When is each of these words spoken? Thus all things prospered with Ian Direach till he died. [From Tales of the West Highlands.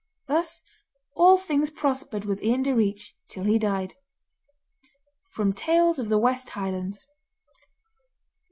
Thus 0.25 0.63
all 1.13 1.37
things 1.37 1.69
prospered 1.69 2.25
with 2.25 2.41
Ian 2.41 2.63
Direach 2.63 3.11
till 3.29 3.43
he 3.43 3.59
died. 3.59 3.93
[From 5.29 5.53
Tales 5.53 5.99
of 5.99 6.09
the 6.09 6.17
West 6.17 6.49
Highlands. 6.49 7.05